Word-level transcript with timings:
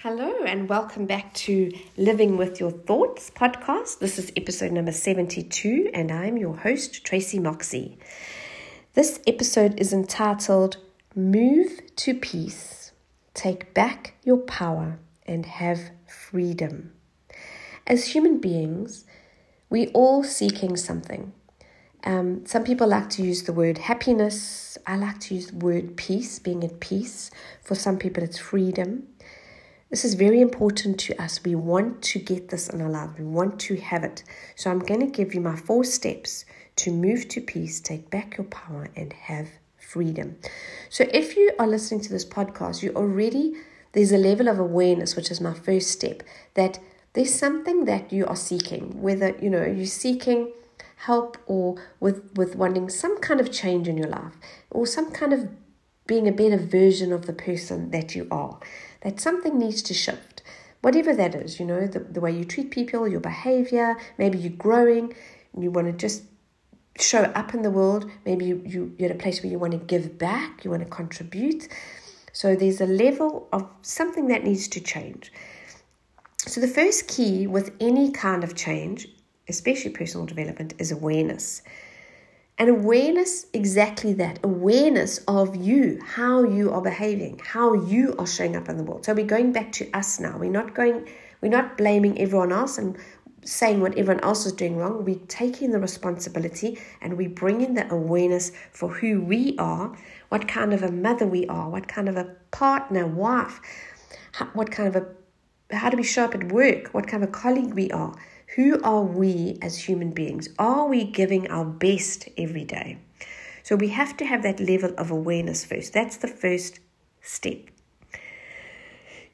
Hello, 0.00 0.44
and 0.44 0.68
welcome 0.68 1.06
back 1.06 1.32
to 1.32 1.72
Living 1.96 2.36
with 2.36 2.60
Your 2.60 2.70
Thoughts 2.70 3.30
podcast. 3.30 3.98
This 3.98 4.18
is 4.18 4.30
episode 4.36 4.72
number 4.72 4.92
72, 4.92 5.90
and 5.94 6.12
I'm 6.12 6.36
your 6.36 6.54
host, 6.54 7.02
Tracy 7.02 7.38
Moxie. 7.38 7.96
This 8.92 9.20
episode 9.26 9.80
is 9.80 9.94
entitled 9.94 10.76
Move 11.14 11.80
to 11.96 12.12
Peace, 12.12 12.92
Take 13.32 13.72
Back 13.72 14.18
Your 14.22 14.36
Power, 14.36 14.98
and 15.24 15.46
Have 15.46 15.92
Freedom. 16.06 16.92
As 17.86 18.08
human 18.08 18.38
beings, 18.38 19.06
we 19.70 19.86
all 19.88 20.22
seeking 20.22 20.76
something. 20.76 21.32
Um, 22.04 22.44
some 22.44 22.64
people 22.64 22.86
like 22.86 23.08
to 23.10 23.22
use 23.22 23.44
the 23.44 23.54
word 23.54 23.78
happiness. 23.78 24.76
I 24.86 24.98
like 24.98 25.20
to 25.20 25.34
use 25.34 25.46
the 25.46 25.56
word 25.56 25.96
peace, 25.96 26.38
being 26.38 26.62
at 26.62 26.80
peace. 26.80 27.30
For 27.62 27.74
some 27.74 27.96
people, 27.96 28.22
it's 28.22 28.38
freedom. 28.38 29.08
This 29.88 30.04
is 30.04 30.14
very 30.14 30.40
important 30.40 30.98
to 31.00 31.22
us. 31.22 31.40
We 31.44 31.54
want 31.54 32.02
to 32.02 32.18
get 32.18 32.48
this 32.48 32.68
in 32.68 32.80
our 32.80 32.90
life. 32.90 33.10
We 33.16 33.24
want 33.24 33.60
to 33.60 33.76
have 33.76 34.02
it. 34.02 34.24
So 34.56 34.68
I'm 34.70 34.80
going 34.80 35.00
to 35.00 35.06
give 35.06 35.32
you 35.32 35.40
my 35.40 35.54
four 35.54 35.84
steps 35.84 36.44
to 36.76 36.90
move 36.90 37.28
to 37.28 37.40
peace, 37.40 37.80
take 37.80 38.10
back 38.10 38.36
your 38.36 38.46
power, 38.46 38.88
and 38.96 39.12
have 39.12 39.48
freedom. 39.78 40.38
So 40.90 41.06
if 41.14 41.36
you 41.36 41.52
are 41.60 41.68
listening 41.68 42.00
to 42.00 42.10
this 42.10 42.24
podcast, 42.24 42.82
you 42.82 42.92
already 42.94 43.54
there's 43.92 44.12
a 44.12 44.18
level 44.18 44.48
of 44.48 44.58
awareness, 44.58 45.16
which 45.16 45.30
is 45.30 45.40
my 45.40 45.54
first 45.54 45.90
step, 45.90 46.22
that 46.54 46.80
there's 47.14 47.32
something 47.32 47.86
that 47.86 48.12
you 48.12 48.26
are 48.26 48.36
seeking, 48.36 49.00
whether 49.00 49.34
you 49.40 49.48
know 49.48 49.64
you're 49.64 49.86
seeking 49.86 50.52
help 50.96 51.38
or 51.46 51.76
with 52.00 52.36
with 52.36 52.56
wanting 52.56 52.88
some 52.90 53.18
kind 53.20 53.40
of 53.40 53.52
change 53.52 53.86
in 53.88 53.96
your 53.96 54.08
life 54.08 54.34
or 54.70 54.84
some 54.84 55.10
kind 55.12 55.32
of 55.32 55.48
being 56.06 56.28
a 56.28 56.32
better 56.32 56.58
version 56.58 57.12
of 57.12 57.26
the 57.26 57.32
person 57.32 57.90
that 57.90 58.14
you 58.14 58.26
are 58.30 58.58
that 59.02 59.20
something 59.20 59.58
needs 59.58 59.82
to 59.82 59.94
shift. 59.94 60.42
Whatever 60.82 61.14
that 61.14 61.34
is, 61.34 61.58
you 61.58 61.66
know, 61.66 61.86
the, 61.86 62.00
the 62.00 62.20
way 62.20 62.30
you 62.30 62.44
treat 62.44 62.70
people, 62.70 63.08
your 63.08 63.20
behavior, 63.20 63.96
maybe 64.18 64.38
you're 64.38 64.52
growing 64.52 65.14
you 65.58 65.70
want 65.70 65.86
to 65.86 65.92
just 65.92 66.24
show 66.98 67.22
up 67.22 67.54
in 67.54 67.62
the 67.62 67.70
world. 67.70 68.10
Maybe 68.24 68.44
you, 68.44 68.62
you, 68.64 68.94
you're 68.98 69.10
at 69.10 69.16
a 69.16 69.18
place 69.18 69.42
where 69.42 69.50
you 69.50 69.58
want 69.58 69.72
to 69.72 69.78
give 69.78 70.18
back, 70.18 70.64
you 70.64 70.70
want 70.70 70.82
to 70.82 70.88
contribute. 70.88 71.68
So 72.32 72.54
there's 72.54 72.80
a 72.80 72.86
level 72.86 73.48
of 73.52 73.68
something 73.82 74.28
that 74.28 74.44
needs 74.44 74.68
to 74.68 74.80
change. 74.80 75.32
So 76.38 76.60
the 76.60 76.68
first 76.68 77.08
key 77.08 77.46
with 77.46 77.72
any 77.80 78.12
kind 78.12 78.44
of 78.44 78.54
change, 78.54 79.08
especially 79.48 79.90
personal 79.90 80.26
development, 80.26 80.74
is 80.78 80.92
awareness. 80.92 81.62
And 82.58 82.70
awareness, 82.70 83.46
exactly 83.52 84.14
that 84.14 84.38
awareness 84.42 85.18
of 85.28 85.54
you, 85.56 86.00
how 86.02 86.42
you 86.42 86.72
are 86.72 86.80
behaving, 86.80 87.38
how 87.44 87.74
you 87.74 88.14
are 88.18 88.26
showing 88.26 88.56
up 88.56 88.70
in 88.70 88.78
the 88.78 88.82
world. 88.82 89.04
So 89.04 89.12
we're 89.12 89.26
going 89.26 89.52
back 89.52 89.72
to 89.72 89.90
us 89.92 90.18
now. 90.18 90.38
We're 90.38 90.50
not 90.50 90.74
going, 90.74 91.06
we're 91.42 91.50
not 91.50 91.76
blaming 91.76 92.18
everyone 92.18 92.52
else 92.52 92.78
and 92.78 92.96
saying 93.44 93.80
what 93.80 93.96
everyone 93.98 94.24
else 94.24 94.46
is 94.46 94.52
doing 94.52 94.78
wrong. 94.78 95.04
We're 95.04 95.20
taking 95.28 95.70
the 95.70 95.78
responsibility 95.78 96.78
and 97.02 97.18
we 97.18 97.26
bring 97.26 97.60
in 97.60 97.74
the 97.74 97.92
awareness 97.92 98.52
for 98.72 98.88
who 98.88 99.20
we 99.20 99.54
are, 99.58 99.94
what 100.30 100.48
kind 100.48 100.72
of 100.72 100.82
a 100.82 100.90
mother 100.90 101.26
we 101.26 101.46
are, 101.48 101.68
what 101.68 101.88
kind 101.88 102.08
of 102.08 102.16
a 102.16 102.24
partner, 102.52 103.06
wife, 103.06 103.60
what 104.54 104.70
kind 104.70 104.96
of 104.96 105.02
a, 105.02 105.76
how 105.76 105.90
do 105.90 105.98
we 105.98 106.02
show 106.02 106.24
up 106.24 106.34
at 106.34 106.50
work, 106.50 106.88
what 106.94 107.06
kind 107.06 107.22
of 107.22 107.28
a 107.28 107.32
colleague 107.32 107.74
we 107.74 107.90
are 107.90 108.14
who 108.54 108.80
are 108.82 109.02
we 109.02 109.58
as 109.60 109.76
human 109.76 110.12
beings? 110.12 110.48
Are 110.58 110.86
we 110.86 111.04
giving 111.04 111.50
our 111.50 111.64
best 111.64 112.28
every 112.38 112.64
day? 112.64 112.98
So 113.62 113.74
we 113.74 113.88
have 113.88 114.16
to 114.18 114.24
have 114.24 114.42
that 114.44 114.60
level 114.60 114.94
of 114.96 115.10
awareness 115.10 115.64
first. 115.64 115.92
That's 115.92 116.18
the 116.18 116.28
first 116.28 116.78
step. 117.20 117.58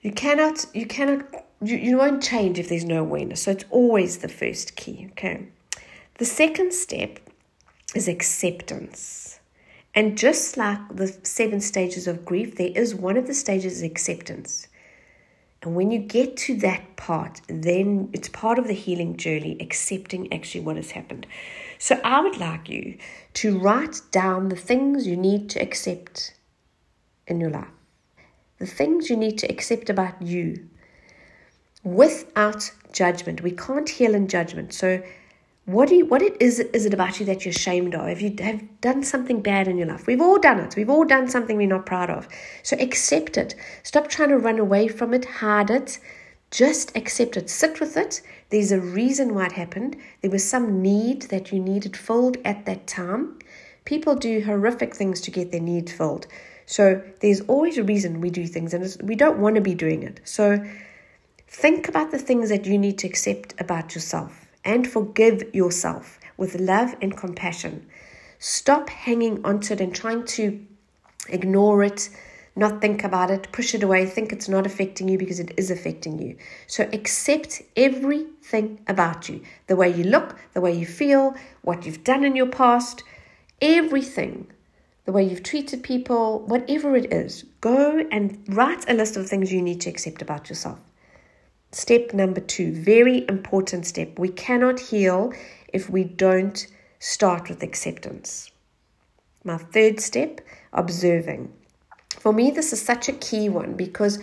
You 0.00 0.10
cannot, 0.12 0.66
you 0.72 0.86
cannot, 0.86 1.26
you, 1.62 1.76
you 1.76 1.98
won't 1.98 2.22
change 2.22 2.58
if 2.58 2.68
there's 2.68 2.84
no 2.84 3.00
awareness. 3.00 3.42
So 3.42 3.50
it's 3.50 3.64
always 3.70 4.18
the 4.18 4.28
first 4.28 4.74
key. 4.76 5.08
Okay. 5.12 5.46
The 6.18 6.24
second 6.24 6.72
step 6.72 7.20
is 7.94 8.08
acceptance. 8.08 9.38
And 9.94 10.16
just 10.16 10.56
like 10.56 10.80
the 10.90 11.14
seven 11.22 11.60
stages 11.60 12.08
of 12.08 12.24
grief, 12.24 12.56
there 12.56 12.72
is 12.74 12.94
one 12.94 13.16
of 13.16 13.26
the 13.26 13.34
stages 13.34 13.82
acceptance. 13.82 14.66
And 15.62 15.76
when 15.76 15.92
you 15.92 16.00
get 16.00 16.36
to 16.38 16.56
that 16.56 16.96
part, 16.96 17.40
then 17.46 18.10
it's 18.12 18.28
part 18.28 18.58
of 18.58 18.66
the 18.66 18.74
healing 18.74 19.16
journey, 19.16 19.56
accepting 19.60 20.32
actually 20.32 20.62
what 20.62 20.76
has 20.76 20.90
happened. 20.90 21.26
So 21.78 22.00
I 22.02 22.20
would 22.20 22.36
like 22.36 22.68
you 22.68 22.98
to 23.34 23.58
write 23.58 24.00
down 24.10 24.48
the 24.48 24.56
things 24.56 25.06
you 25.06 25.16
need 25.16 25.48
to 25.50 25.62
accept 25.62 26.34
in 27.28 27.40
your 27.40 27.50
life, 27.50 27.68
the 28.58 28.66
things 28.66 29.08
you 29.08 29.16
need 29.16 29.38
to 29.38 29.46
accept 29.48 29.88
about 29.88 30.20
you 30.20 30.68
without 31.84 32.70
judgment. 32.92 33.42
We 33.42 33.52
can't 33.52 33.88
heal 33.88 34.14
in 34.14 34.26
judgment. 34.28 34.72
So 34.74 35.02
what 35.64 35.88
do 35.88 35.94
you, 35.94 36.06
what 36.06 36.22
it 36.22 36.36
is 36.40 36.58
is 36.58 36.86
it 36.86 36.94
about 36.94 37.20
you 37.20 37.26
that 37.26 37.44
you're 37.44 37.50
ashamed 37.50 37.94
of? 37.94 38.08
Have 38.08 38.20
you 38.20 38.34
have 38.40 38.80
done 38.80 39.04
something 39.04 39.40
bad 39.40 39.68
in 39.68 39.78
your 39.78 39.86
life? 39.86 40.08
We've 40.08 40.20
all 40.20 40.40
done 40.40 40.58
it. 40.58 40.74
We've 40.74 40.90
all 40.90 41.04
done 41.04 41.28
something 41.28 41.56
we're 41.56 41.68
not 41.68 41.86
proud 41.86 42.10
of. 42.10 42.26
So 42.64 42.76
accept 42.80 43.36
it. 43.36 43.54
Stop 43.84 44.08
trying 44.08 44.30
to 44.30 44.38
run 44.38 44.58
away 44.58 44.88
from 44.88 45.14
it, 45.14 45.24
hide 45.24 45.70
it. 45.70 46.00
Just 46.50 46.96
accept 46.96 47.36
it. 47.36 47.48
Sit 47.48 47.78
with 47.78 47.96
it. 47.96 48.22
There's 48.50 48.72
a 48.72 48.80
reason 48.80 49.34
why 49.34 49.46
it 49.46 49.52
happened. 49.52 49.96
There 50.20 50.32
was 50.32 50.46
some 50.46 50.82
need 50.82 51.22
that 51.22 51.52
you 51.52 51.60
needed 51.60 51.96
filled 51.96 52.38
at 52.44 52.66
that 52.66 52.88
time. 52.88 53.38
People 53.84 54.16
do 54.16 54.42
horrific 54.42 54.94
things 54.94 55.20
to 55.22 55.30
get 55.30 55.52
their 55.52 55.60
need 55.60 55.88
filled. 55.88 56.26
So 56.66 57.02
there's 57.20 57.40
always 57.42 57.78
a 57.78 57.84
reason 57.84 58.20
we 58.20 58.30
do 58.30 58.46
things, 58.46 58.74
and 58.74 58.96
we 59.02 59.14
don't 59.14 59.38
want 59.38 59.54
to 59.56 59.60
be 59.60 59.74
doing 59.74 60.02
it. 60.02 60.20
So 60.24 60.64
think 61.48 61.88
about 61.88 62.10
the 62.10 62.18
things 62.18 62.48
that 62.50 62.66
you 62.66 62.78
need 62.78 62.98
to 62.98 63.06
accept 63.06 63.58
about 63.60 63.94
yourself 63.94 64.41
and 64.64 64.88
forgive 64.88 65.54
yourself 65.54 66.18
with 66.36 66.60
love 66.60 66.94
and 67.00 67.16
compassion. 67.16 67.86
Stop 68.38 68.88
hanging 68.88 69.44
onto 69.44 69.74
it 69.74 69.80
and 69.80 69.94
trying 69.94 70.24
to 70.24 70.64
ignore 71.28 71.82
it, 71.82 72.08
not 72.54 72.80
think 72.80 73.02
about 73.04 73.30
it, 73.30 73.50
push 73.52 73.74
it 73.74 73.82
away, 73.82 74.04
think 74.04 74.32
it's 74.32 74.48
not 74.48 74.66
affecting 74.66 75.08
you 75.08 75.16
because 75.16 75.40
it 75.40 75.52
is 75.56 75.70
affecting 75.70 76.20
you. 76.20 76.36
So 76.66 76.88
accept 76.92 77.62
everything 77.76 78.80
about 78.86 79.28
you 79.28 79.42
the 79.68 79.76
way 79.76 79.92
you 79.94 80.04
look, 80.04 80.36
the 80.52 80.60
way 80.60 80.72
you 80.72 80.86
feel, 80.86 81.34
what 81.62 81.86
you've 81.86 82.04
done 82.04 82.24
in 82.24 82.36
your 82.36 82.46
past, 82.46 83.02
everything. 83.60 84.48
The 85.04 85.12
way 85.12 85.24
you've 85.24 85.42
treated 85.42 85.82
people, 85.82 86.40
whatever 86.46 86.94
it 86.94 87.12
is, 87.12 87.44
go 87.60 88.06
and 88.12 88.40
write 88.48 88.88
a 88.88 88.94
list 88.94 89.16
of 89.16 89.28
things 89.28 89.52
you 89.52 89.60
need 89.60 89.80
to 89.80 89.90
accept 89.90 90.22
about 90.22 90.48
yourself. 90.48 90.78
Step 91.74 92.12
number 92.12 92.40
two, 92.40 92.74
very 92.74 93.26
important 93.28 93.86
step. 93.86 94.18
We 94.18 94.28
cannot 94.28 94.78
heal 94.78 95.32
if 95.72 95.88
we 95.88 96.04
don't 96.04 96.66
start 96.98 97.48
with 97.48 97.62
acceptance. 97.62 98.50
My 99.42 99.56
third 99.56 99.98
step, 99.98 100.42
observing. 100.74 101.50
For 102.20 102.32
me, 102.32 102.50
this 102.50 102.74
is 102.74 102.82
such 102.82 103.08
a 103.08 103.14
key 103.14 103.48
one 103.48 103.74
because 103.74 104.18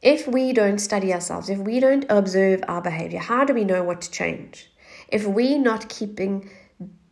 if 0.00 0.26
we 0.26 0.54
don't 0.54 0.78
study 0.78 1.12
ourselves, 1.12 1.50
if 1.50 1.58
we 1.58 1.80
don't 1.80 2.06
observe 2.08 2.64
our 2.66 2.80
behavior, 2.80 3.20
how 3.20 3.44
do 3.44 3.52
we 3.52 3.64
know 3.64 3.84
what 3.84 4.00
to 4.00 4.10
change? 4.10 4.70
If 5.08 5.26
we're 5.26 5.58
not 5.58 5.90
keeping 5.90 6.48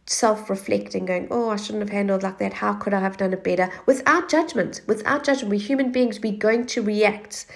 self 0.07 0.49
reflecting, 0.49 1.05
going, 1.05 1.29
oh, 1.31 1.51
I 1.51 1.57
shouldn't 1.57 1.83
have 1.83 1.91
handled 1.91 2.23
like 2.23 2.39
that, 2.39 2.55
how 2.55 2.73
could 2.73 2.95
I 2.95 3.01
have 3.01 3.19
done 3.19 3.35
it 3.35 3.45
better? 3.45 3.71
Without 3.85 4.31
judgment, 4.31 4.81
without 4.87 5.25
judgment, 5.25 5.51
we're 5.51 5.61
human 5.61 5.93
beings, 5.93 6.21
we're 6.21 6.39
going 6.39 6.65
to 6.67 6.81
react. 6.81 7.47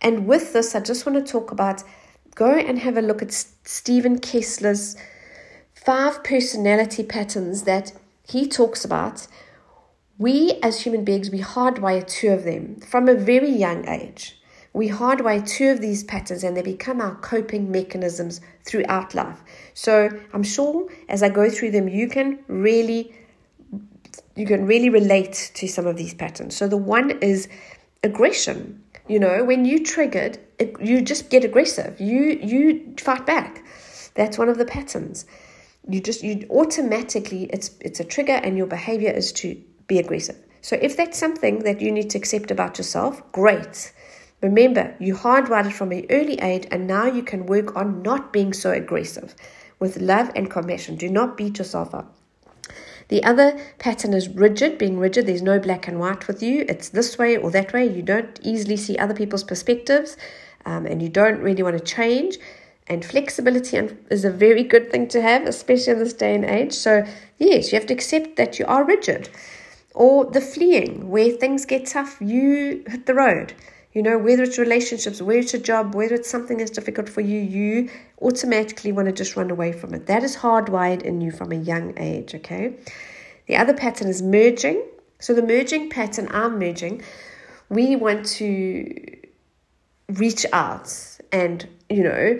And 0.00 0.26
with 0.26 0.52
this, 0.52 0.74
I 0.74 0.80
just 0.80 1.06
want 1.06 1.24
to 1.24 1.32
talk 1.32 1.50
about 1.50 1.82
go 2.34 2.52
and 2.52 2.78
have 2.78 2.96
a 2.96 3.02
look 3.02 3.22
at 3.22 3.32
Steven 3.32 4.18
Kessler's 4.18 4.96
five 5.74 6.22
personality 6.22 7.02
patterns 7.02 7.62
that 7.62 7.92
he 8.28 8.46
talks 8.46 8.84
about. 8.84 9.26
We 10.18 10.58
as 10.62 10.80
human 10.80 11.04
beings, 11.04 11.30
we 11.30 11.40
hardwire 11.40 12.06
two 12.06 12.28
of 12.28 12.44
them 12.44 12.80
from 12.80 13.08
a 13.08 13.14
very 13.14 13.50
young 13.50 13.88
age. 13.88 14.38
We 14.72 14.90
hardwire 14.90 15.46
two 15.46 15.70
of 15.70 15.80
these 15.80 16.04
patterns 16.04 16.44
and 16.44 16.54
they 16.54 16.62
become 16.62 17.00
our 17.00 17.14
coping 17.16 17.70
mechanisms 17.70 18.42
throughout 18.64 19.14
life. 19.14 19.40
So 19.72 20.10
I'm 20.34 20.42
sure 20.42 20.86
as 21.08 21.22
I 21.22 21.30
go 21.30 21.48
through 21.48 21.70
them, 21.70 21.88
you 21.88 22.08
can 22.08 22.40
really 22.46 23.14
you 24.34 24.44
can 24.44 24.66
really 24.66 24.90
relate 24.90 25.50
to 25.54 25.66
some 25.66 25.86
of 25.86 25.96
these 25.96 26.12
patterns. 26.12 26.54
So 26.54 26.68
the 26.68 26.76
one 26.76 27.10
is 27.22 27.48
aggression. 28.06 28.82
You 29.08 29.20
know, 29.20 29.44
when 29.44 29.64
you 29.64 29.84
triggered, 29.84 30.38
it, 30.58 30.74
you 30.80 31.02
just 31.02 31.30
get 31.30 31.44
aggressive. 31.44 32.00
You 32.00 32.38
you 32.42 32.94
fight 32.98 33.26
back. 33.26 33.64
That's 34.14 34.38
one 34.38 34.48
of 34.48 34.58
the 34.58 34.64
patterns. 34.64 35.26
You 35.88 36.00
just 36.00 36.22
you 36.22 36.46
automatically 36.50 37.44
it's 37.52 37.70
it's 37.80 38.00
a 38.00 38.04
trigger, 38.04 38.40
and 38.44 38.56
your 38.56 38.66
behavior 38.66 39.10
is 39.10 39.32
to 39.40 39.60
be 39.86 39.98
aggressive. 39.98 40.38
So 40.62 40.76
if 40.82 40.96
that's 40.96 41.18
something 41.18 41.60
that 41.60 41.80
you 41.80 41.92
need 41.92 42.10
to 42.10 42.18
accept 42.18 42.50
about 42.50 42.78
yourself, 42.78 43.22
great. 43.32 43.92
Remember, 44.42 44.94
you 44.98 45.14
hardwired 45.14 45.66
it 45.66 45.72
from 45.72 45.92
an 45.92 46.06
early 46.10 46.34
age, 46.40 46.66
and 46.70 46.86
now 46.86 47.06
you 47.06 47.22
can 47.22 47.46
work 47.46 47.76
on 47.76 48.02
not 48.02 48.32
being 48.32 48.52
so 48.52 48.70
aggressive 48.72 49.34
with 49.78 50.00
love 50.00 50.30
and 50.34 50.50
compassion. 50.50 50.96
Do 50.96 51.08
not 51.08 51.36
beat 51.36 51.58
yourself 51.58 51.94
up. 51.94 52.16
The 53.08 53.22
other 53.22 53.56
pattern 53.78 54.14
is 54.14 54.28
rigid, 54.28 54.78
being 54.78 54.98
rigid. 54.98 55.26
There's 55.26 55.42
no 55.42 55.58
black 55.58 55.86
and 55.88 56.00
white 56.00 56.26
with 56.26 56.42
you. 56.42 56.64
It's 56.68 56.88
this 56.88 57.16
way 57.18 57.36
or 57.36 57.50
that 57.52 57.72
way. 57.72 57.86
You 57.86 58.02
don't 58.02 58.38
easily 58.42 58.76
see 58.76 58.98
other 58.98 59.14
people's 59.14 59.44
perspectives. 59.44 60.16
um, 60.66 60.84
and 60.84 61.00
you 61.00 61.08
don't 61.08 61.40
really 61.40 61.62
want 61.62 61.78
to 61.78 61.84
change, 61.84 62.36
and 62.88 63.04
flexibility 63.04 63.78
is 64.10 64.24
a 64.24 64.30
very 64.30 64.62
good 64.62 64.90
thing 64.90 65.08
to 65.08 65.22
have, 65.22 65.46
especially 65.46 65.92
in 65.94 65.98
this 66.00 66.12
day 66.12 66.34
and 66.34 66.44
age. 66.44 66.72
So, 66.72 67.04
yes, 67.38 67.72
you 67.72 67.78
have 67.78 67.86
to 67.86 67.94
accept 67.94 68.36
that 68.36 68.58
you 68.58 68.66
are 68.66 68.84
rigid. 68.84 69.28
Or 69.94 70.26
the 70.26 70.40
fleeing, 70.40 71.08
where 71.08 71.30
things 71.30 71.64
get 71.64 71.86
tough, 71.86 72.18
you 72.20 72.84
hit 72.86 73.06
the 73.06 73.14
road. 73.14 73.54
You 73.96 74.02
know, 74.02 74.18
whether 74.18 74.42
it's 74.42 74.58
relationships, 74.58 75.22
whether 75.22 75.38
it's 75.38 75.54
a 75.54 75.58
job, 75.58 75.94
whether 75.94 76.16
it's 76.16 76.28
something 76.28 76.58
that's 76.58 76.70
difficult 76.70 77.08
for 77.08 77.22
you, 77.22 77.40
you 77.40 77.88
automatically 78.20 78.92
want 78.92 79.06
to 79.06 79.12
just 79.12 79.36
run 79.36 79.50
away 79.50 79.72
from 79.72 79.94
it. 79.94 80.04
That 80.04 80.22
is 80.22 80.36
hardwired 80.36 81.00
in 81.00 81.22
you 81.22 81.30
from 81.30 81.50
a 81.50 81.54
young 81.54 81.94
age, 81.96 82.34
okay? 82.34 82.76
The 83.46 83.56
other 83.56 83.72
pattern 83.72 84.08
is 84.08 84.20
merging. 84.20 84.84
So, 85.18 85.32
the 85.32 85.40
merging 85.40 85.88
pattern, 85.88 86.28
I'm 86.30 86.58
merging, 86.58 87.00
we 87.70 87.96
want 87.96 88.26
to 88.36 89.16
reach 90.10 90.44
out 90.52 90.94
and, 91.32 91.66
you 91.88 92.02
know, 92.02 92.38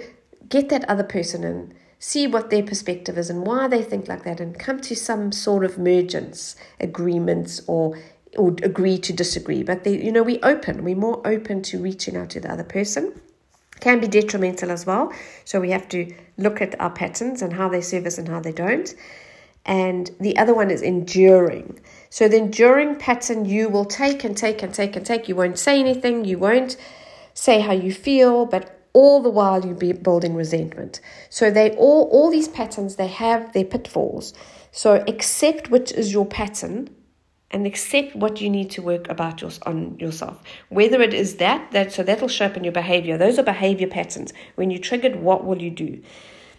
get 0.50 0.68
that 0.68 0.86
other 0.90 1.04
person 1.04 1.42
and 1.42 1.72
see 1.98 2.26
what 2.26 2.50
their 2.50 2.64
perspective 2.64 3.16
is 3.16 3.30
and 3.30 3.46
why 3.46 3.66
they 3.66 3.82
think 3.82 4.08
like 4.08 4.24
that 4.24 4.40
and 4.40 4.58
come 4.58 4.78
to 4.82 4.94
some 4.94 5.32
sort 5.32 5.64
of 5.64 5.78
mergence 5.78 6.54
agreements 6.80 7.62
or 7.66 7.96
or 8.36 8.48
agree 8.62 8.98
to 8.98 9.12
disagree 9.12 9.62
but 9.62 9.84
they 9.84 10.02
you 10.02 10.12
know 10.12 10.22
we 10.22 10.38
open 10.40 10.84
we're 10.84 10.96
more 10.96 11.20
open 11.26 11.62
to 11.62 11.78
reaching 11.78 12.16
out 12.16 12.30
to 12.30 12.40
the 12.40 12.50
other 12.50 12.64
person 12.64 13.12
can 13.80 14.00
be 14.00 14.06
detrimental 14.06 14.70
as 14.70 14.86
well 14.86 15.12
so 15.44 15.60
we 15.60 15.70
have 15.70 15.88
to 15.88 16.12
look 16.38 16.60
at 16.60 16.78
our 16.80 16.90
patterns 16.90 17.42
and 17.42 17.52
how 17.52 17.68
they 17.68 17.80
serve 17.80 18.06
us 18.06 18.18
and 18.18 18.28
how 18.28 18.40
they 18.40 18.52
don't 18.52 18.94
and 19.64 20.10
the 20.20 20.36
other 20.38 20.54
one 20.54 20.70
is 20.70 20.82
enduring 20.82 21.78
so 22.08 22.28
the 22.28 22.36
enduring 22.36 22.96
pattern 22.96 23.44
you 23.44 23.68
will 23.68 23.84
take 23.84 24.24
and 24.24 24.36
take 24.36 24.62
and 24.62 24.72
take 24.72 24.96
and 24.96 25.04
take 25.04 25.28
you 25.28 25.36
won't 25.36 25.58
say 25.58 25.78
anything 25.78 26.24
you 26.24 26.38
won't 26.38 26.76
say 27.34 27.60
how 27.60 27.72
you 27.72 27.92
feel 27.92 28.46
but 28.46 28.76
all 28.96 29.20
the 29.20 29.28
while 29.28 29.62
you'll 29.62 29.74
be 29.74 29.92
building 29.92 30.34
resentment. 30.34 31.02
So 31.28 31.50
they 31.50 31.76
all 31.76 32.08
all 32.10 32.30
these 32.30 32.48
patterns 32.48 32.96
they 32.96 33.08
have 33.08 33.52
their 33.52 33.66
pitfalls. 33.66 34.32
So 34.72 35.04
accept 35.06 35.70
which 35.70 35.92
is 35.92 36.14
your 36.14 36.24
pattern 36.24 36.88
and 37.56 37.66
accept 37.66 38.14
what 38.14 38.38
you 38.38 38.50
need 38.50 38.68
to 38.72 38.82
work 38.82 39.08
about 39.08 39.40
your, 39.40 39.50
on 39.62 39.98
yourself. 39.98 40.42
Whether 40.68 41.00
it 41.00 41.14
is 41.14 41.36
that 41.36 41.72
that 41.72 41.90
so 41.90 42.02
that'll 42.02 42.28
show 42.28 42.44
up 42.44 42.56
in 42.58 42.64
your 42.64 42.72
behavior. 42.74 43.16
Those 43.16 43.38
are 43.38 43.42
behavior 43.42 43.86
patterns. 43.86 44.34
When 44.56 44.70
you 44.70 44.78
triggered, 44.78 45.16
what 45.16 45.46
will 45.46 45.62
you 45.62 45.70
do? 45.70 46.02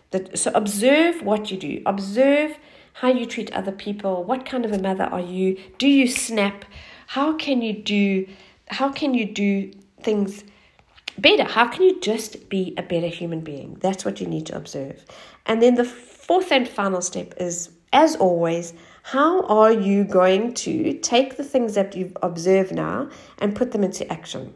That 0.10 0.40
so 0.40 0.50
observe 0.56 1.22
what 1.22 1.52
you 1.52 1.58
do. 1.58 1.84
Observe 1.86 2.58
how 2.94 3.10
you 3.10 3.28
treat 3.28 3.54
other 3.54 3.72
people. 3.72 4.24
What 4.24 4.44
kind 4.44 4.66
of 4.66 4.72
a 4.72 4.80
mother 4.80 5.04
are 5.04 5.22
you? 5.22 5.62
Do 5.78 5.88
you 5.88 6.08
snap? 6.08 6.66
How 7.06 7.34
can 7.34 7.62
you 7.62 7.74
do 7.74 8.28
how 8.70 8.90
can 8.92 9.14
you 9.14 9.26
do 9.26 9.72
things 10.02 10.44
better. 11.20 11.44
How 11.44 11.68
can 11.68 11.84
you 11.84 12.00
just 12.00 12.50
be 12.50 12.74
a 12.76 12.82
better 12.82 13.08
human 13.08 13.42
being? 13.42 13.78
That's 13.82 14.04
what 14.04 14.20
you 14.20 14.26
need 14.26 14.48
to 14.48 14.56
observe. 14.56 15.06
And 15.46 15.62
then 15.62 15.76
the 15.76 15.86
fourth 15.86 16.52
and 16.52 16.68
final 16.68 17.02
step 17.02 17.36
is, 17.38 17.70
as 17.94 18.16
always, 18.16 18.74
how 19.12 19.42
are 19.44 19.72
you 19.72 20.04
going 20.04 20.54
to 20.54 20.92
take 21.00 21.38
the 21.38 21.44
things 21.44 21.76
that 21.76 21.96
you've 21.96 22.18
observed 22.22 22.74
now 22.74 23.10
and 23.38 23.56
put 23.56 23.72
them 23.72 23.82
into 23.82 24.12
action? 24.12 24.54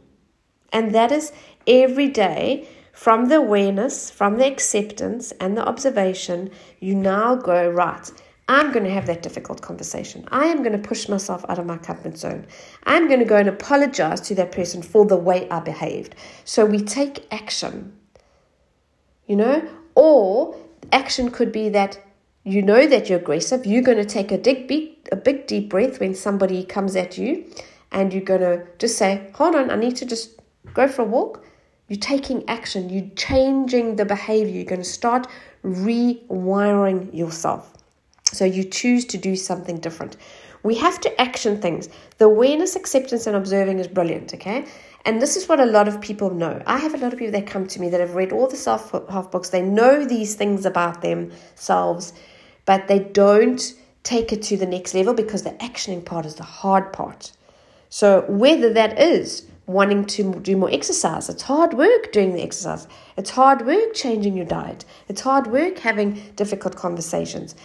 And 0.74 0.94
that 0.94 1.10
is 1.10 1.32
every 1.66 2.10
day 2.10 2.68
from 2.92 3.30
the 3.30 3.38
awareness, 3.38 4.12
from 4.12 4.38
the 4.38 4.46
acceptance 4.46 5.32
and 5.40 5.56
the 5.56 5.66
observation, 5.66 6.50
you 6.82 6.96
now 6.96 7.34
go, 7.36 7.70
right, 7.70 8.12
I'm 8.50 8.74
going 8.74 8.84
to 8.84 8.92
have 8.92 9.06
that 9.06 9.22
difficult 9.22 9.62
conversation. 9.62 10.28
I 10.34 10.48
am 10.48 10.58
going 10.64 10.74
to 10.74 10.90
push 10.90 11.08
myself 11.08 11.46
out 11.48 11.58
of 11.58 11.66
my 11.66 11.78
comfort 11.78 12.18
zone. 12.18 12.46
I'm 12.84 13.08
going 13.08 13.22
to 13.22 13.26
go 13.26 13.38
and 13.38 13.48
apologize 13.48 14.20
to 14.20 14.36
that 14.36 14.52
person 14.52 14.82
for 14.82 15.06
the 15.06 15.16
way 15.16 15.50
I 15.50 15.62
behaved. 15.62 16.14
So 16.44 16.66
we 16.66 16.82
take 16.82 17.26
action, 17.32 17.98
you 19.28 19.38
know, 19.38 19.66
or 19.96 20.58
action 20.92 21.32
could 21.32 21.54
be 21.54 21.70
that 21.70 21.98
you 22.44 22.62
know 22.62 22.88
that 22.88 23.10
you're 23.10 23.20
aggressive. 23.20 23.66
You're 23.66 23.84
going 23.84 23.98
to 23.98 24.06
take 24.06 24.32
a 24.32 24.38
big, 24.38 24.68
big, 24.68 24.96
a 25.12 25.16
big 25.16 25.48
deep 25.48 25.70
breath 25.70 26.00
when 26.00 26.16
somebody 26.16 26.64
comes 26.64 26.96
at 26.96 27.18
you, 27.18 27.46
and 27.92 28.12
you're 28.14 28.24
going 28.24 28.42
to 28.42 28.66
just 28.80 28.98
say, 28.98 29.30
Hold 29.36 29.56
on, 29.56 29.70
I 29.70 29.76
need 29.76 29.96
to 29.98 30.06
just 30.06 30.40
go 30.74 30.88
for 30.88 31.04
a 31.04 31.06
walk. 31.06 31.46
You're 31.88 32.00
taking 32.00 32.48
action, 32.48 32.90
you're 32.90 33.10
changing 33.16 33.98
the 33.98 34.06
behavior, 34.06 34.54
you're 34.54 34.64
going 34.64 34.82
to 34.82 34.88
start 34.88 35.28
rewiring 35.64 37.14
yourself. 37.14 37.74
So 38.32 38.46
you 38.46 38.64
choose 38.64 39.04
to 39.06 39.18
do 39.18 39.36
something 39.36 39.78
different. 39.78 40.16
We 40.64 40.76
have 40.76 41.02
to 41.02 41.22
action 41.22 41.60
things. 41.60 41.90
The 42.18 42.26
awareness, 42.26 42.76
acceptance, 42.76 43.28
and 43.28 43.36
observing 43.36 43.80
is 43.80 43.88
brilliant, 43.88 44.34
okay? 44.36 44.66
And 45.06 45.22
this 45.22 45.36
is 45.36 45.50
what 45.50 45.60
a 45.60 45.66
lot 45.66 45.88
of 45.88 46.00
people 46.00 46.30
know. 46.30 46.62
I 46.66 46.78
have 46.78 46.94
a 46.94 46.98
lot 46.98 47.14
of 47.14 47.20
people 47.20 47.34
that 47.34 47.48
come 47.48 47.68
to 47.68 47.82
me 47.82 47.90
that 47.90 48.00
have 48.00 48.16
read 48.16 48.32
all 48.32 48.48
the 48.48 48.56
self 48.56 48.92
help 49.10 49.32
books. 49.32 49.50
They 49.50 49.62
know 49.62 50.06
these 50.06 50.36
things 50.36 50.66
about 50.66 51.02
themselves, 51.02 52.14
but 52.72 52.88
they 52.88 53.00
don't 53.00 53.74
take 54.04 54.32
it 54.32 54.42
to 54.42 54.56
the 54.56 54.66
next 54.66 54.94
level 54.94 55.14
because 55.14 55.44
the 55.44 55.50
actioning 55.70 56.06
part 56.06 56.26
is 56.26 56.36
the 56.36 56.44
hard 56.62 56.94
part. 56.94 57.34
So, 57.90 58.24
whether 58.30 58.72
that 58.72 58.98
is 58.98 59.46
wanting 59.66 60.06
to 60.16 60.36
do 60.36 60.56
more 60.56 60.72
exercise, 60.72 61.28
it's 61.28 61.42
hard 61.42 61.74
work 61.74 62.14
doing 62.14 62.34
the 62.34 62.42
exercise, 62.42 62.88
it's 63.18 63.32
hard 63.32 63.66
work 63.66 63.94
changing 63.94 64.38
your 64.38 64.46
diet, 64.46 64.86
it's 65.10 65.20
hard 65.20 65.48
work 65.48 65.80
having 65.80 66.24
difficult 66.38 66.78
conversations. 66.78 67.56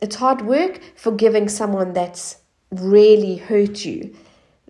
It's 0.00 0.16
hard 0.16 0.40
work 0.40 0.80
forgiving 0.94 1.50
someone 1.50 1.92
that's 1.92 2.38
really 2.70 3.36
hurt 3.36 3.84
you. 3.84 4.16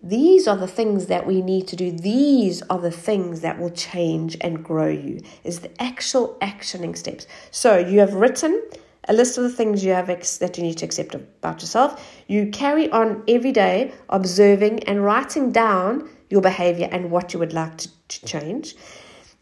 These 0.03 0.49
are 0.49 0.57
the 0.57 0.67
things 0.67 1.05
that 1.05 1.25
we 1.25 1.41
need 1.41 1.65
to 1.69 1.77
do. 1.77 1.91
These 1.91 2.61
are 2.63 2.79
the 2.79 2.91
things 2.91 3.39
that 3.39 3.57
will 3.57 3.71
change 3.87 4.35
and 4.41 4.65
grow 4.65 4.89
you, 4.89 5.21
is 5.45 5.61
the 5.61 5.81
actual 5.81 6.37
actioning 6.41 6.97
steps. 6.97 7.25
So 7.51 7.77
you 7.77 8.01
have 8.01 8.15
written 8.15 8.61
a 9.07 9.13
list 9.13 9.37
of 9.37 9.43
the 9.43 9.49
things 9.49 9.83
you 9.83 9.91
have 9.93 10.09
ex- 10.09 10.37
that 10.37 10.57
you 10.57 10.63
need 10.63 10.77
to 10.79 10.85
accept 10.85 11.15
about 11.15 11.61
yourself. 11.61 12.05
You 12.27 12.47
carry 12.47 12.89
on 12.91 13.23
every 13.27 13.51
day 13.51 13.93
observing 14.09 14.83
and 14.83 15.03
writing 15.03 15.51
down 15.51 16.09
your 16.29 16.41
behavior 16.41 16.89
and 16.91 17.09
what 17.09 17.33
you 17.33 17.39
would 17.39 17.53
like 17.53 17.77
to, 17.77 17.89
to 18.09 18.25
change. 18.25 18.75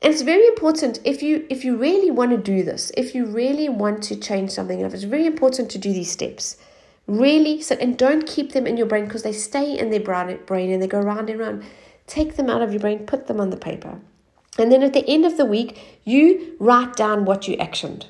And 0.02 0.14
it's 0.14 0.22
very 0.22 0.46
important 0.48 1.00
if 1.04 1.24
you 1.24 1.48
if 1.50 1.66
you 1.66 1.78
really 1.78 2.12
want 2.12 2.32
to 2.32 2.38
do 2.38 2.64
this, 2.64 2.92
if 2.96 3.16
you 3.16 3.26
really 3.26 3.70
want 3.70 4.04
to 4.04 4.16
change 4.16 4.52
something 4.52 4.80
it's 4.82 5.04
very 5.04 5.26
important 5.26 5.72
to 5.72 5.78
do 5.78 5.92
these 5.92 6.12
steps. 6.12 6.58
Really 7.08 7.62
sit 7.62 7.80
and 7.80 7.98
don't 7.98 8.28
keep 8.28 8.52
them 8.52 8.68
in 8.68 8.78
your 8.78 8.88
brain 8.88 9.06
because 9.06 9.24
they 9.24 9.34
stay 9.34 9.78
in 9.78 9.90
their 9.92 10.00
brain 10.00 10.72
and 10.72 10.82
they 10.82 10.88
go 10.88 11.00
round 11.00 11.30
and 11.30 11.40
round. 11.40 11.64
Take 12.08 12.36
them 12.36 12.50
out 12.50 12.62
of 12.62 12.72
your 12.72 12.82
brain, 12.82 13.06
put 13.06 13.28
them 13.28 13.40
on 13.40 13.50
the 13.50 13.58
paper. 13.58 14.00
And 14.58 14.72
then 14.72 14.84
at 14.84 14.94
the 14.94 15.08
end 15.08 15.26
of 15.26 15.38
the 15.38 15.46
week, 15.46 16.00
you 16.04 16.56
write 16.60 16.96
down 16.96 17.26
what 17.26 17.48
you 17.48 17.58
actioned. 17.58 18.06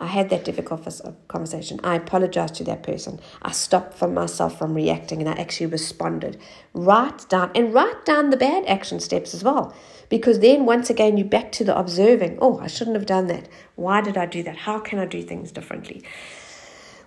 I 0.00 0.06
had 0.06 0.30
that 0.30 0.44
difficult 0.44 0.88
conversation. 1.26 1.80
I 1.82 1.96
apologized 1.96 2.54
to 2.56 2.64
that 2.64 2.84
person. 2.84 3.18
I 3.42 3.50
stopped 3.50 3.94
from 3.94 4.14
myself 4.14 4.56
from 4.56 4.74
reacting 4.74 5.20
and 5.20 5.28
I 5.28 5.32
actually 5.32 5.66
responded. 5.66 6.40
Write 6.72 7.28
down 7.28 7.50
and 7.54 7.74
write 7.74 8.04
down 8.04 8.30
the 8.30 8.36
bad 8.36 8.64
action 8.66 9.00
steps 9.00 9.34
as 9.34 9.42
well. 9.42 9.74
Because 10.08 10.38
then 10.38 10.66
once 10.66 10.88
again 10.88 11.16
you're 11.16 11.26
back 11.26 11.50
to 11.52 11.64
the 11.64 11.76
observing. 11.76 12.38
Oh, 12.40 12.58
I 12.60 12.68
shouldn't 12.68 12.96
have 12.96 13.06
done 13.06 13.26
that. 13.26 13.48
Why 13.74 14.00
did 14.00 14.16
I 14.16 14.26
do 14.26 14.42
that? 14.44 14.56
How 14.56 14.78
can 14.78 15.00
I 15.00 15.04
do 15.04 15.22
things 15.22 15.50
differently? 15.50 16.04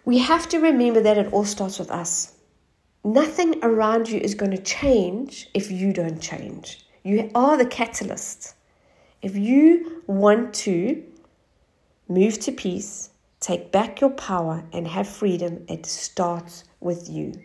We 0.04 0.18
have 0.18 0.50
to 0.50 0.60
remember 0.60 1.00
that 1.02 1.18
it 1.18 1.32
all 1.32 1.46
starts 1.46 1.80
with 1.80 1.92
us. 1.92 2.34
Nothing 3.04 3.64
around 3.64 4.10
you 4.10 4.20
is 4.20 4.36
going 4.36 4.52
to 4.52 4.62
change 4.62 5.50
if 5.54 5.72
you 5.72 5.94
don't 5.94 6.22
change. 6.22 6.86
You 7.04 7.32
are 7.34 7.58
the 7.58 7.66
catalyst. 7.66 8.54
If 9.22 9.36
you 9.36 10.04
want 10.08 10.54
to 10.56 11.04
Move 12.12 12.40
to 12.40 12.52
peace, 12.52 13.10
take 13.40 13.72
back 13.72 14.02
your 14.02 14.10
power, 14.10 14.66
and 14.74 14.86
have 14.86 15.08
freedom. 15.08 15.64
It 15.70 15.86
starts 15.86 16.66
with 16.82 17.10
you. 17.10 17.42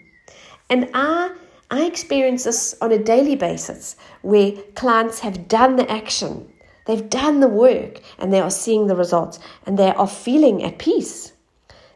And 0.69 0.91
I, 0.93 1.37
I 1.71 1.85
experience 1.85 2.43
this 2.43 2.75
on 2.81 2.91
a 2.91 2.99
daily 2.99 3.37
basis 3.37 3.95
where 4.23 4.51
clients 4.75 5.21
have 5.21 5.47
done 5.47 5.77
the 5.77 5.89
action, 5.89 6.53
they've 6.87 7.09
done 7.09 7.39
the 7.39 7.47
work, 7.47 8.01
and 8.19 8.33
they 8.33 8.41
are 8.41 8.51
seeing 8.51 8.89
the 8.89 8.97
results, 8.97 9.39
and 9.65 9.79
they 9.79 9.93
are 9.93 10.09
feeling 10.09 10.65
at 10.65 10.81
peace. 10.81 11.33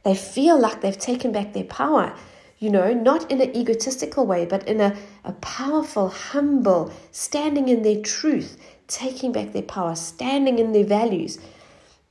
They 0.04 0.14
feel 0.14 0.56
like 0.56 0.80
they've 0.80 0.96
taken 0.96 1.32
back 1.32 1.52
their 1.52 1.64
power 1.64 2.14
you 2.60 2.68
know, 2.68 2.92
not 2.92 3.30
in 3.30 3.40
an 3.40 3.56
egotistical 3.56 4.26
way, 4.26 4.44
but 4.44 4.68
in 4.68 4.82
a, 4.82 4.94
a 5.24 5.32
powerful, 5.32 6.10
humble, 6.10 6.92
standing 7.10 7.70
in 7.70 7.82
their 7.82 8.02
truth, 8.02 8.58
taking 8.86 9.32
back 9.32 9.54
their 9.54 9.62
power, 9.62 9.94
standing 9.94 10.58
in 10.58 10.72
their 10.72 10.84
values, 10.84 11.38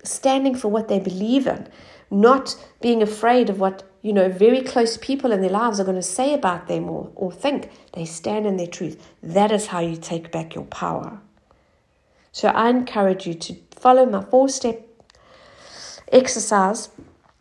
standing 0.03 0.56
for 0.56 0.70
what 0.70 0.88
they 0.88 1.00
believe 1.00 1.48
in, 1.48 1.68
not 2.10 2.56
being 2.82 3.01
afraid 3.01 3.50
of 3.50 3.60
what, 3.60 3.84
you 4.01 4.13
know, 4.13 4.29
very 4.29 4.62
close 4.62 4.98
people 4.98 5.32
in 5.32 5.41
their 5.41 5.50
lives 5.50 5.79
are 5.79 5.84
going 5.84 5.96
to 5.96 6.01
say 6.01 6.34
about 6.34 6.68
them 6.68 6.89
or, 6.89 7.12
or 7.15 7.32
think. 7.32 7.70
They 7.94 8.06
stand 8.06 8.46
in 8.46 8.58
their 8.58 8.68
truth. 8.68 9.01
That 9.22 9.51
is 9.51 9.68
how 9.68 9.79
you 9.79 9.96
take 9.96 10.32
back 10.32 10.56
your 10.56 10.65
power. 10.65 11.20
So 12.32 12.50
I 12.50 12.70
encourage 12.70 13.27
you 13.27 13.34
to 13.34 13.56
follow 13.72 14.06
my 14.06 14.24
four 14.24 14.50
step 14.50 14.86
exercise 16.12 16.89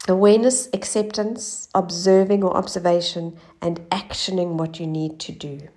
awareness, 0.08 0.68
acceptance, 0.72 1.68
observing 1.74 2.42
or 2.42 2.56
observation, 2.56 3.36
and 3.60 3.78
actioning 3.90 4.54
what 4.54 4.80
you 4.80 4.86
need 4.86 5.18
to 5.20 5.32
do. 5.32 5.68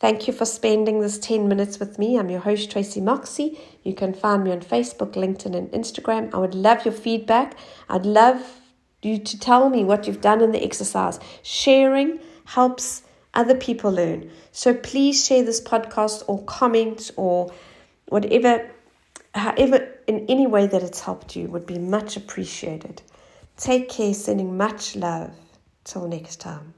Thank 0.00 0.26
you 0.26 0.32
for 0.34 0.44
spending 0.44 1.00
this 1.00 1.18
10 1.18 1.48
minutes 1.48 1.78
with 1.78 1.98
me. 1.98 2.18
I'm 2.18 2.28
your 2.28 2.40
host, 2.40 2.70
Tracy 2.70 3.00
Moxie. 3.00 3.58
You 3.82 3.94
can 3.94 4.12
find 4.12 4.44
me 4.44 4.50
on 4.50 4.60
Facebook, 4.60 5.12
LinkedIn, 5.12 5.56
and 5.56 5.70
Instagram. 5.70 6.34
I 6.34 6.38
would 6.38 6.54
love 6.54 6.84
your 6.84 6.92
feedback. 6.92 7.56
I'd 7.88 8.04
love 8.04 8.60
you 9.02 9.18
to 9.18 9.38
tell 9.38 9.70
me 9.70 9.84
what 9.84 10.06
you've 10.06 10.20
done 10.20 10.40
in 10.40 10.52
the 10.52 10.62
exercise. 10.62 11.20
Sharing 11.42 12.18
helps 12.44 13.02
other 13.34 13.54
people 13.54 13.92
learn. 13.92 14.30
So 14.52 14.74
please 14.74 15.24
share 15.24 15.44
this 15.44 15.60
podcast 15.60 16.24
or 16.26 16.42
comment 16.44 17.10
or 17.16 17.52
whatever, 18.08 18.70
however, 19.34 19.88
in 20.06 20.26
any 20.28 20.46
way 20.46 20.66
that 20.66 20.82
it's 20.82 21.00
helped 21.00 21.36
you 21.36 21.48
would 21.48 21.66
be 21.66 21.78
much 21.78 22.16
appreciated. 22.16 23.02
Take 23.56 23.88
care, 23.88 24.12
sending 24.12 24.56
much 24.56 24.96
love. 24.96 25.32
Till 25.84 26.08
next 26.08 26.40
time. 26.40 26.72